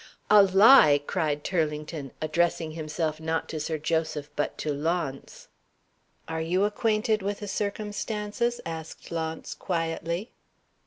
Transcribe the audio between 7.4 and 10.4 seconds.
the circumstances?" asked Launce, quietly.